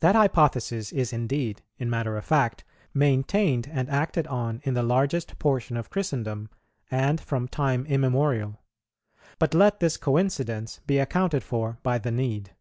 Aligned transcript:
That 0.00 0.16
hypothesis 0.16 0.90
is 0.90 1.12
indeed, 1.12 1.62
in 1.78 1.88
matter 1.88 2.16
of 2.16 2.24
fact, 2.24 2.64
maintained 2.92 3.68
and 3.72 3.88
acted 3.88 4.26
on 4.26 4.58
in 4.64 4.74
the 4.74 4.82
largest 4.82 5.38
portion 5.38 5.76
of 5.76 5.88
Christendom, 5.88 6.48
and 6.90 7.20
from 7.20 7.46
time 7.46 7.86
immemorial; 7.86 8.58
but 9.38 9.54
let 9.54 9.78
this 9.78 9.96
coincidence 9.96 10.80
be 10.88 10.98
accounted 10.98 11.44
for 11.44 11.78
by 11.84 11.98
the 11.98 12.10
need. 12.10 12.56